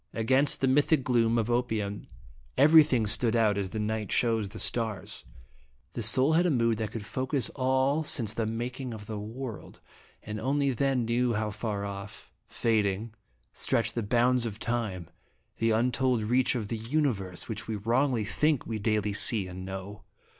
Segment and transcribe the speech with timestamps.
[0.15, 2.07] Against the mystic gloom of opium
[2.57, 5.25] everything stood out as the night shows the stars;
[5.93, 9.79] the soul had a mood that could focus All since the making of the world,
[10.23, 13.13] and only then knew how far off, fading,
[13.53, 15.07] stretch the bounds of Time,
[15.59, 20.01] the untold reach of the Universe, which we wrongly think we daily see and know.